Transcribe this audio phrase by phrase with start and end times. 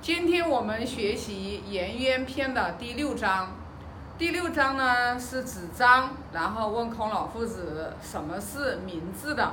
[0.00, 3.50] 今天我们学习《颜渊篇》的第六章。
[4.18, 9.52] 第六章呢是子张，然后问孔老夫子什么是明智的。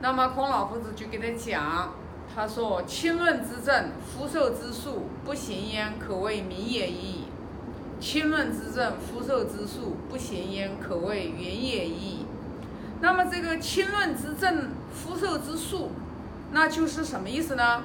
[0.00, 1.92] 那么孔老夫子就给他讲，
[2.34, 7.24] 他说：“亲润之政，夫受之术，不行焉，可谓明也已矣。
[8.00, 12.26] 亲润之政，夫受之术，不行焉，可谓远也已矣。”
[13.00, 15.90] 那么这个亲润之政，夫受之术，
[16.52, 17.82] 那就是什么意思呢？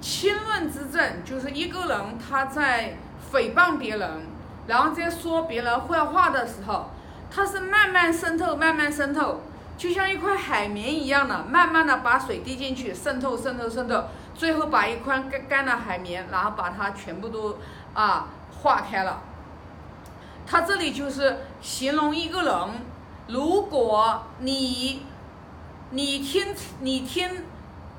[0.00, 2.96] 亲论之政就是一个人他在
[3.32, 4.32] 诽谤别人。
[4.64, 6.88] 然后在说别人坏话的时候，
[7.28, 9.40] 它是慢慢渗透，慢慢渗透，
[9.76, 14.04] 就像一块海绵一样的，慢慢的把水滴进去，渗透，渗透，渗透，
[14.36, 17.58] 最后把一块干干的海绵，然后把它全部都
[17.92, 18.28] 啊
[18.62, 19.20] 化开了。
[20.46, 22.54] 它这里就是形容一个人，
[23.26, 25.04] 如果你
[25.90, 27.28] 你听你听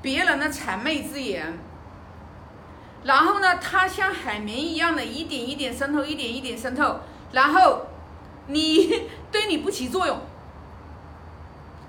[0.04, 1.58] 别人的谄媚之言。
[3.04, 7.00] 然后呢，它像海绵一样的，一点一点渗透，一点一点渗透。
[7.32, 7.86] 然后
[8.48, 10.20] 你对你不起作用，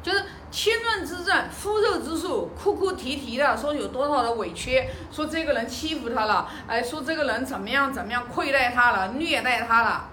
[0.01, 10.09] 就是亲润之政，夫受之术，哭哭啼啼的说有多少的委屈，说这个人欺负他了，哎，说这个人怎么样怎么样亏待他了，虐待他了。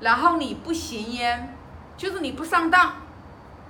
[0.00, 1.54] 然后你不行焉，
[1.98, 2.94] 就是你不上当，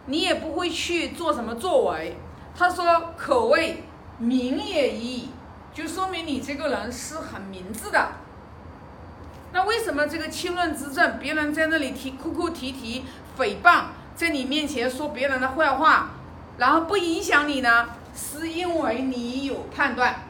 [0.07, 2.17] 你也不会去做什么作为。
[2.57, 3.85] 他说可谓
[4.19, 5.31] 明也已。
[5.75, 8.09] 就说明你这个人是很明智的。
[9.55, 13.07] 那为什么这个清论之政，别人在那里提哭哭啼啼、
[13.39, 16.11] 诽谤，在你面前说别人的坏话，
[16.59, 17.89] 然后不影响你呢？
[18.15, 20.25] 是因为你有判断，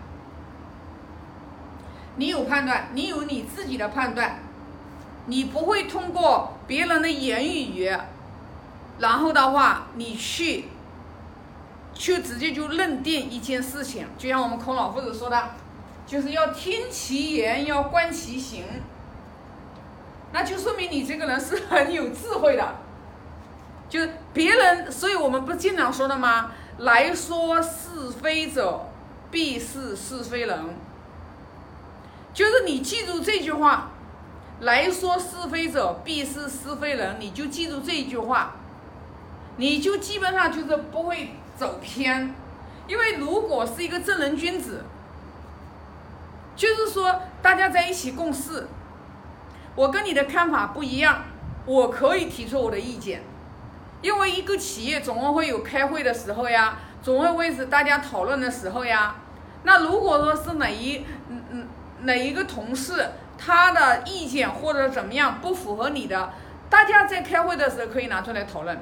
[2.14, 4.38] 你有判断，你有你自己的判断，
[5.26, 7.90] 你不会通过别人的言语，
[9.00, 10.66] 然后的话你去。
[11.94, 15.50] 就直接就认定一件事情，就像我们孔老夫子说的，
[16.06, 18.64] 就是要听其言，要观其行。
[20.32, 22.76] 那就说明你这个人是很有智慧的。
[23.88, 24.00] 就
[24.32, 26.52] 别人，所以我们不经常说的吗？
[26.78, 28.86] 来说是非者，
[29.30, 30.58] 必是是非人。
[32.32, 33.90] 就是你记住这句话，
[34.60, 37.16] 来说是非者，必是是非人。
[37.20, 38.54] 你就记住这一句话，
[39.58, 41.34] 你就基本上就是不会。
[41.62, 42.34] 走偏，
[42.88, 44.84] 因为如果是一个正人君子，
[46.56, 48.66] 就是说大家在一起共事，
[49.76, 51.22] 我跟你的看法不一样，
[51.64, 53.22] 我可以提出我的意见，
[54.00, 59.14] 因为一个企业总会会有开会的时候呀，总会为是大家讨论的时候呀。
[59.62, 61.68] 那如果说是哪一嗯嗯
[62.00, 66.32] 哪一个同事他的意见或者怎么样不符合你的，
[66.68, 68.76] 大家在开会的时候可以拿出来讨论，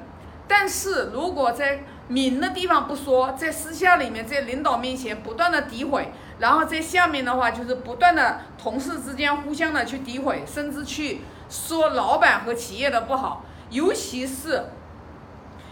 [0.47, 14.65] 但是如果在明的地方不说，在私下里面，在领导面前不断的诋毁，然后在下面的话就是不断的同事之间互相的去诋毁，甚至去说老板和企业的不好，尤其是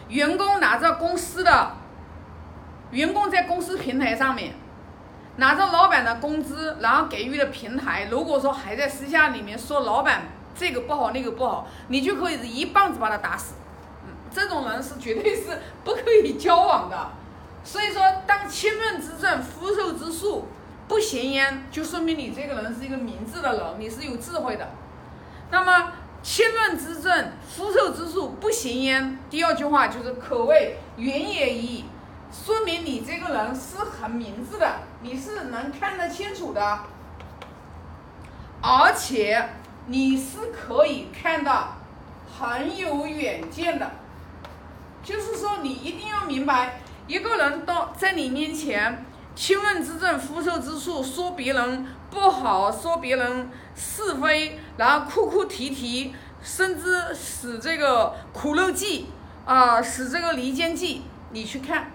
[0.07, 1.73] 员工拿着公司的，
[2.91, 4.53] 员工在公司平台上面
[5.35, 10.21] 拿着老板的工资，然后给予的平台，如果说还在私下里面说老板
[10.55, 13.55] 这个不好那个不好，你就可以一棒子把他打死。
[14.33, 17.11] 这种人是绝对是不可以交往的，
[17.63, 20.47] 所以说，当亲论之政，夫受之术，
[20.87, 24.67] 不行焉，就说明你这个人是一个明智的人，你是有智慧的。
[25.51, 25.91] 那么，
[26.21, 29.17] 亲论之政，夫受之术，不行焉。
[29.29, 31.85] 第二句话就是可谓远也已，
[32.31, 36.79] 说明你这个人是很明智的，你是能看得清楚的，
[38.61, 39.49] 而且
[39.87, 41.77] 你是可以看到
[42.39, 43.89] 很有远见的。
[45.09, 49.03] 就是说，你一定要明白，一个人到在你面前，
[49.33, 59.07] 亲论之政，夫受之术，说别人不好，说别人是非，然后哭哭啼啼，甚至使这个苦肉计
[59.45, 61.89] 啊，使这个离间计，你去看，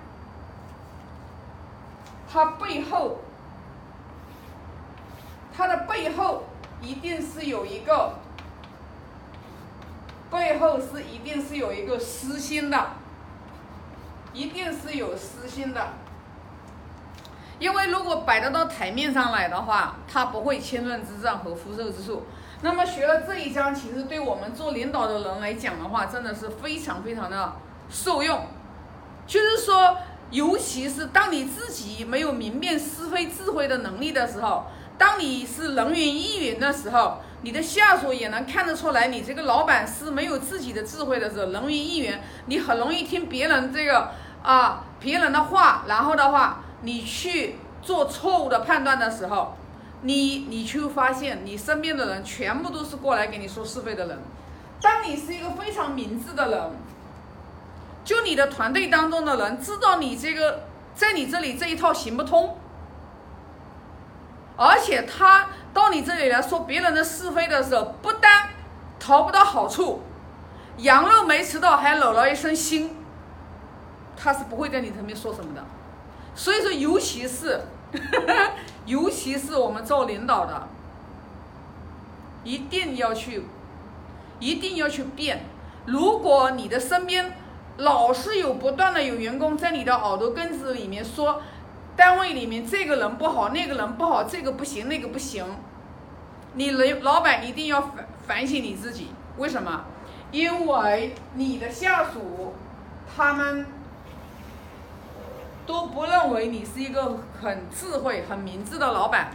[2.29, 3.21] 他背后，
[5.57, 6.47] 他的背后
[6.83, 8.15] 一定是有一个。
[10.33, 12.89] 背后是一定是有一个私心的，
[14.35, 15.81] 一定是有私心的，
[17.61, 22.25] 因为如果摆得到台面上来的话，他不会亲论之政和夫受之术。
[22.63, 27.53] 那么学了这一章，其实对我们做领导的人来讲的话，真的是非常非常的
[27.89, 28.47] 受用。
[29.25, 29.97] 就是说，
[30.31, 34.65] 尤其是当你自己没有明辨是非智慧的能力的时候，
[34.99, 37.19] 当你是人云亦云的时候。
[37.45, 44.13] 你的下属也能看得出来，你这个老板是没有自己的智慧的时候，人云亦云，你很容易听别人这个
[44.45, 49.57] 啊别人的话，然后的话，你去做错误的判断的时候，
[50.03, 54.19] 你你去发现你身边的人全部都是过来给你说是非的人。
[54.81, 56.71] 当你是一个非常明智的人，
[58.05, 60.65] 就你的团队当中的人知道你这个
[60.95, 62.59] 在你这里这一套行不通，
[64.59, 68.51] 而且他到你这里来说别人的是非的时候，不但
[69.01, 70.03] 讨不到好处，
[70.77, 72.91] 羊肉没吃到还搂了一身腥，
[74.17, 75.65] 他是不会在你这边说什么的。
[76.35, 77.61] 所以说，尤其是
[78.87, 80.69] 尤其是我们做领导的，
[82.45, 83.45] 一定要去。
[84.41, 85.45] 一定要去变。
[85.87, 87.35] 如果你的身边
[87.77, 91.41] 老是有不断的有员工在你的耳朵根子里面说，
[91.97, 95.47] 单位里面这个人不好，那个人不好，这个不行，那个不行，
[96.55, 99.13] 你老老板一定要反反省你自己。
[99.39, 99.85] 为什么？
[100.33, 102.55] 因为你的下属
[103.17, 103.65] 他们
[105.67, 109.31] 都不认为你是一个很智慧、很明智的老板，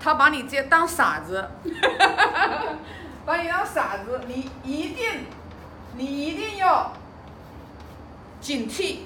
[0.00, 1.50] 他把你接当傻子。
[3.26, 5.26] 把你当傻子，你一定，
[5.96, 6.92] 你一定要
[8.40, 8.98] 警惕。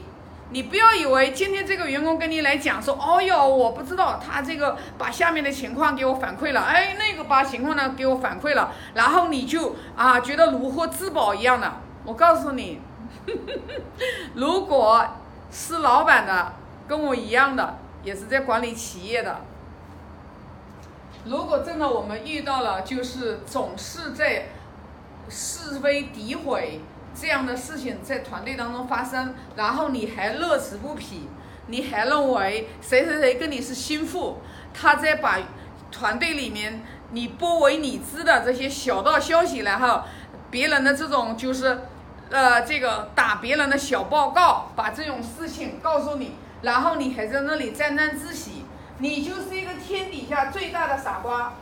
[0.50, 11.70] 你不要以为今天这个员工跟你来讲说，哦哟，我不知道他这个把下面的情况给我反馈了，哎，那个把情况呢给我反馈了，然后你就啊觉得如获至宝一样的。
[12.04, 12.80] 我告诉你，
[14.34, 15.06] 如果
[15.50, 16.54] 是老板的，
[16.88, 19.42] 跟我一样的，也是在管理企业的。
[21.24, 24.46] 如果真的我们遇到了，就是总是在
[25.28, 26.80] 是非诋毁
[27.14, 31.28] 这样的事情在团队当中发生，然后你还乐此不疲，
[31.66, 34.38] 你还认为谁谁谁跟你是心腹，
[34.72, 35.38] 他在把
[35.90, 40.02] 团队里面你不为你知的这些小道消息，然后
[40.50, 41.80] 别人的这种就是
[42.30, 48.64] 呃这个打别人的小报告，把这种事情告诉你，然后你还在那里沾沾自喜。
[49.00, 51.52] 你就是一个天底下最大的傻瓜，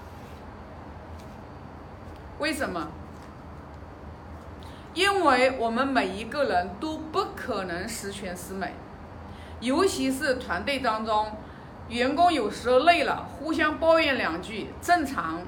[2.38, 2.88] 为什么？
[4.94, 8.72] 因为我们每一个人都不可能十全十美，
[9.60, 11.31] 尤其是团队当中，
[11.90, 15.43] 员工有时候累了，互相抱怨两句正常，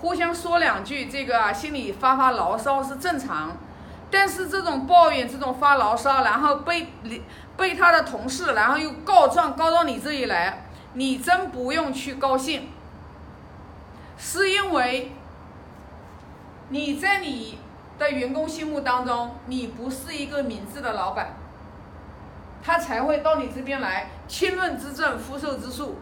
[0.00, 3.56] 互相说两句这个心里发发牢骚是正常，
[4.10, 7.22] 但是这种抱怨、这种发牢骚，然后被你
[7.56, 10.64] 被他的同事，然后又告状告到你这里来。
[10.94, 12.70] 你真不用去高兴，
[14.16, 15.12] 是因为
[16.70, 17.58] 你在你
[17.98, 21.36] 的员工心目当中，你不是一个明智的老板，
[22.64, 24.08] 他才会到你这边来。
[24.26, 25.98] 清润之政，福寿之术，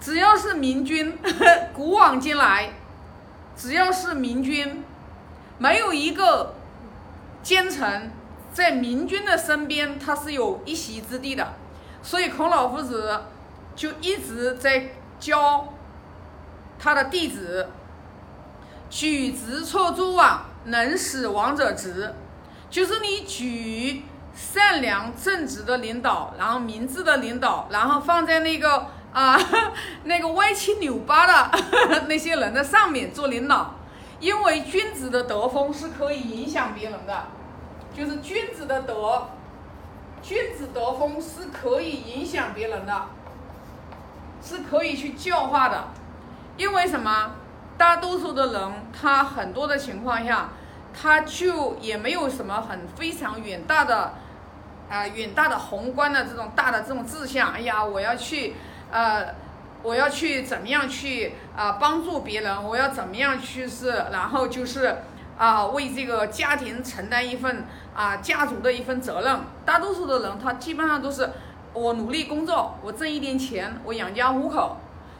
[0.00, 1.16] 只要是明君，
[1.72, 2.70] 古往今来，
[3.56, 4.84] 只要是明君，
[5.56, 6.55] 没有一个
[7.46, 8.10] 奸臣
[8.52, 11.54] 在明君的身边，他是有一席之地的。
[12.02, 13.20] 所以孔老夫子。
[13.76, 14.88] 就一直在
[15.20, 15.74] 教
[16.78, 17.68] 他的弟子，
[18.88, 22.14] 举直错诸枉，能使王者直。
[22.70, 24.02] 就是你举
[24.34, 29.38] 善良正直的领导，然后明智的领导，然后放在那个啊
[30.04, 33.74] 那个歪七扭八的那些人的上面做领导，
[34.20, 37.24] 因为君子的德风是可以影响别人的，
[37.96, 39.28] 就是君子的德，
[40.22, 43.06] 君子德风是可以影响别人的。
[44.42, 45.88] 是可以去教化的，
[46.56, 47.32] 因为什么？
[47.78, 50.50] 大多数的人，他很多的情况下，
[50.94, 54.12] 他就也没有什么很非常远大的，
[54.88, 57.52] 啊，远大的宏观的这种大的这种志向。
[57.52, 58.54] 哎呀，我要去，
[58.92, 59.34] 呃，
[59.82, 62.62] 我要去怎么样去啊帮助别人？
[62.62, 64.98] 我要怎么样去是，然后就是
[65.38, 67.64] 啊为这个家庭承担一份
[67.94, 69.40] 啊家族的一份责任。
[69.64, 71.30] 大多数的人，他基本上都是。
[71.78, 74.78] 我努力工作，我挣一点钱，我养家糊口，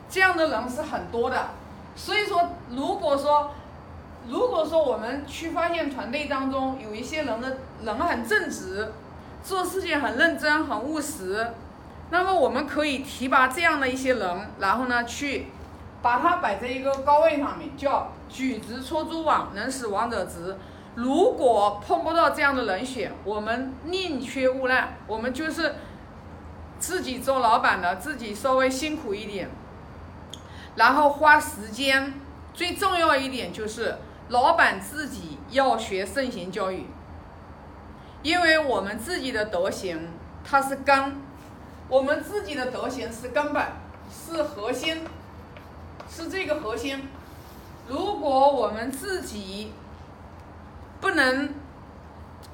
[0.09, 1.51] 这样的人是很多的。
[1.95, 3.51] 所以说，如果说，
[4.27, 8.91] 如果说我们去发现团队当中有一些人的人很正直，
[9.43, 11.47] 做事情很认真、很务实，
[12.09, 15.49] 那么我们可以提拔这样的一些人，然后呢，去
[16.03, 20.57] 把它摆在一个高位上面，叫举直搓诸枉，能使王者直。
[20.95, 25.75] 如果碰不到这样的人选，我们宁缺毋滥，我们就是。
[26.79, 29.49] 自己做老板的，自己稍微辛苦一点，
[30.75, 32.13] 然后花时间。
[32.53, 33.97] 最重要一点就是，
[34.29, 36.87] 老板自己要学圣贤教育，
[38.23, 40.13] 因为我们自己的德行
[40.45, 41.17] 它是根，
[41.89, 43.65] 我们自己的德行是根本，
[44.11, 44.99] 是核心，
[46.17, 47.07] 是这个核心。
[47.89, 49.73] 如果我们自己
[50.99, 51.51] 不能，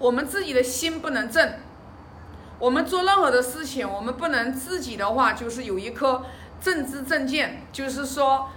[0.01, 1.55] 我们自己的心不能正。
[2.59, 6.25] 我们做任何的事情，我们不能自己的话就是有一颗
[6.61, 8.49] 正知正见，就是说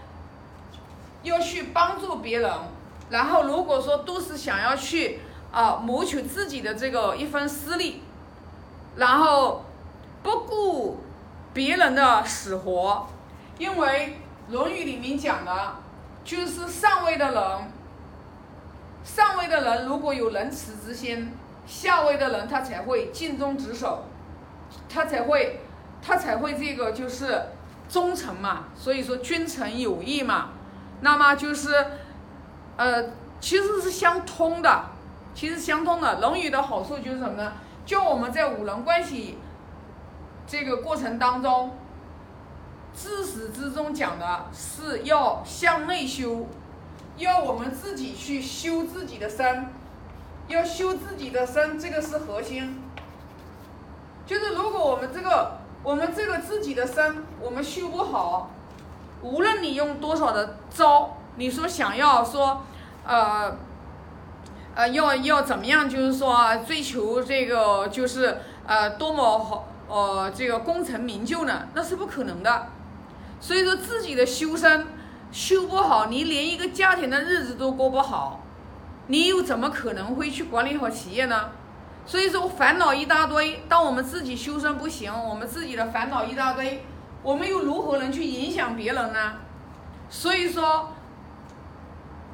[1.21, 2.51] 要去帮助别人。
[3.11, 5.19] 然后如果说都是想要去
[5.51, 8.01] 啊谋取自己的这个一份私利，
[8.95, 9.65] 然后
[10.23, 11.03] 不顾
[11.53, 13.07] 别人的死活，
[13.59, 14.17] 因为
[14.49, 15.75] 《论语》里面讲的，
[16.23, 17.71] 就是上位的人，
[19.03, 21.31] 上位的人如果有仁慈之心，
[21.65, 24.05] 下位的人他才会尽忠职守，
[24.87, 25.61] 他才会
[26.01, 27.41] 他才会这个就是
[27.87, 28.65] 忠诚嘛。
[28.75, 30.49] 所以说君臣有义嘛，
[31.01, 31.85] 那么就是。
[32.77, 33.01] 呃，
[33.39, 34.83] 其实是相通的，
[35.33, 36.17] 其实相通的。
[36.19, 37.53] 《论语》的好处就是什么呢？
[37.85, 39.37] 就我们在五伦关系
[40.45, 41.71] 这个过程当中，
[42.95, 46.47] 自始至终讲的是要向内修，
[47.17, 49.67] 要我们自己去修自己的身，
[50.47, 52.81] 要修自己的身，这个是核心。
[54.25, 58.49] 就是如果我们这个我们这个自己的身我们修不好，
[59.21, 61.17] 无论你用多少的招。
[61.37, 62.61] 你说想要说，
[63.05, 63.57] 呃，
[64.73, 65.89] 呃，要要怎么样？
[65.89, 71.67] 就是说追求这个，就是呃，多么好，呃，这个功成名就呢？
[71.73, 72.67] 那是不可能的。
[73.39, 74.87] 所以说自己的修身
[75.31, 78.43] 修不好，你连一个家庭的日子都过不好，
[79.07, 81.51] 你又怎么可能会去管理好企业呢？
[82.05, 83.63] 所以说烦恼一大堆。
[83.67, 86.83] 当我们自己修身不行，我们自己的烦恼一大堆，
[87.23, 89.33] 我们又如何能去影响别人呢？
[90.09, 90.89] 所以说。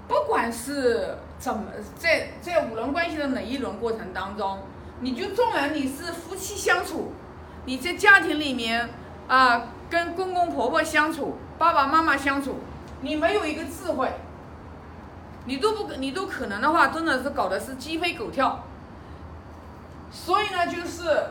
[0.07, 1.63] 不管是怎么
[1.95, 4.59] 在在五伦关系的哪一轮过程当中，
[4.99, 7.13] 你就纵然你是夫妻相处，
[7.65, 8.89] 你在家庭里面
[9.31, 12.59] 啊跟公公婆婆相处，爸爸妈妈相处，
[12.99, 14.11] 你没有一个智慧，
[15.45, 18.65] 你都不你都可能的话，真的是搞的是鸡飞狗跳。
[20.11, 21.27] 所以呢，就是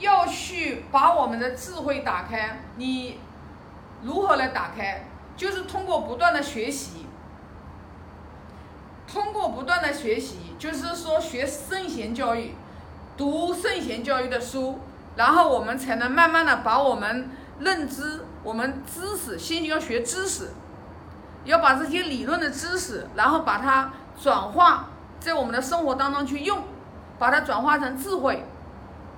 [0.00, 2.60] 要去把我们的智慧打开。
[2.76, 3.18] 你
[4.02, 5.06] 如何来打开？
[5.38, 7.06] 就是通过不断的学习。
[9.10, 12.54] 通过不断的学习，就是说学圣贤教育，
[13.16, 14.78] 读圣贤教育的书，
[15.16, 20.50] 然后我们才能慢慢的把我们认知、我们知识，先要学知识，
[21.44, 23.90] 要把这些理论的知识，然后把它
[24.20, 24.88] 转化
[25.18, 26.62] 在我们的生活当中去用，
[27.18, 28.46] 把它转化成智慧，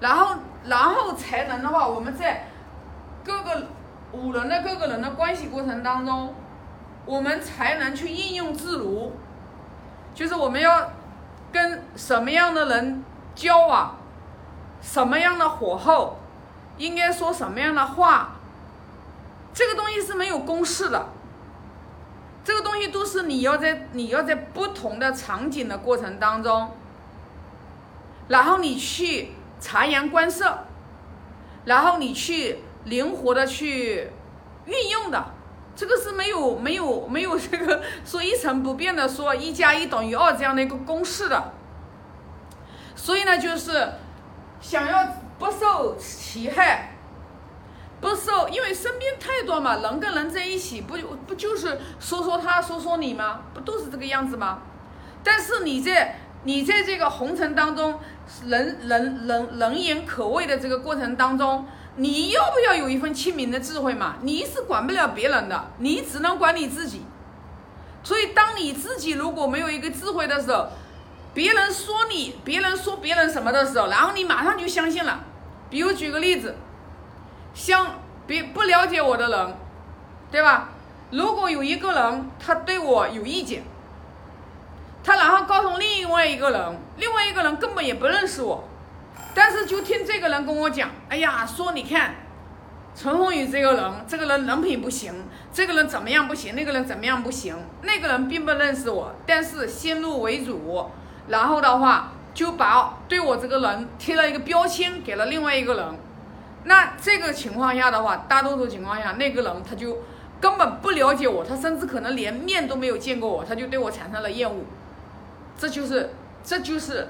[0.01, 2.49] 然后，然后才能的话，我们在
[3.25, 3.69] 各个
[4.13, 6.35] 五伦的各个人的关系过程当中，
[7.07, 9.13] 我们才能去应用自如。
[10.15, 10.91] 就是我们要
[11.51, 13.03] 跟什么样的人
[13.35, 13.97] 交往，
[14.83, 16.19] 什么样的火候，
[16.77, 18.33] 应该说什么样的话，
[19.55, 21.07] 这个东西是没有公式的。
[22.45, 26.73] 这个东西都是你要在你要在不同的场景的过程当中，
[28.27, 30.59] 然后你去察言观色，
[31.65, 34.11] 然后你去灵活的去
[34.67, 35.25] 运用的。
[35.75, 41.53] 这个是没有没有没有这个 说一成不变的说一加一等于二这样的一个公式的，
[42.97, 43.89] 所以呢，就是
[44.63, 45.07] 想要
[45.39, 46.95] 不受其害，
[48.01, 53.41] 不受，因为身边太多嘛，人跟人在一起，不不就是说说他说说你吗？
[53.53, 54.61] 不都是这个样子吗？
[55.23, 58.01] 但是你在你在这个红尘当中，
[58.47, 61.67] 人人人人言可畏的这个过程当中。
[61.95, 64.17] 你要不要有一份清明的智慧嘛？
[64.23, 67.05] 你是管不了别人的，你只能管你自己。
[68.03, 70.69] 所以，当你自己如果没有一个智慧的时候，
[71.35, 75.25] 别人说你，别人说别人什么的时候，然后你马上就相信了。
[75.71, 76.55] 比如举个例子，
[77.55, 79.57] 像别不了解我的人，
[80.31, 80.69] 对吧？
[81.11, 83.63] 如果有一个人他对我有意见，
[85.05, 88.69] 他然后告诉另外一个人，另外一个人根本也不认识我。
[89.35, 92.15] 但是就听这个人跟我讲，哎呀，说你看，
[92.95, 95.13] 陈宏宇这个人，这个人人品不行，
[95.51, 100.91] 这个人怎么样不行，那个人怎么样不行，那个人并不认识我，但是先入为主，
[101.29, 105.85] 然后的话就把对我这个人贴了一个标签，给了另外一个人。
[106.65, 109.99] 那这个情况下的话，大多数情况下，那个人他就
[110.41, 114.65] 根本不了解我，他甚至可能连面都没有见过我，他就对我产生了厌恶。
[115.59, 116.11] 这就是，
[116.45, 117.09] 这就是。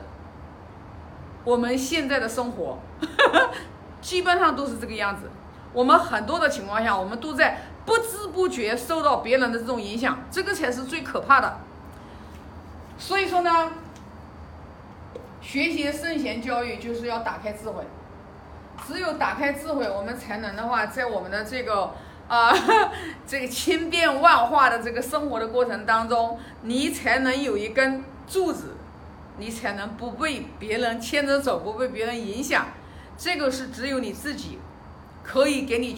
[1.45, 2.78] 我们现在的生活，
[4.00, 5.28] 基本上都是这个样子。
[5.73, 11.59] 我们很多的情况下，我们都在不知不觉受到别人的这种影响，这个才是最可怕的。
[12.97, 13.73] 所以说呢，
[15.43, 17.85] 学习圣贤教育就是要打开智慧，
[18.87, 21.93] 只有打开智慧，我们才能的话，在我们的这个
[22.29, 22.55] 啊
[23.27, 28.77] 这个千变万化的这个生活的过程当中，你才能有一根柱子。
[29.39, 32.67] 你才能不被别人牵着走，不被别人影响。
[33.17, 34.59] 这个是只有你自己
[35.25, 35.91] 可以给你。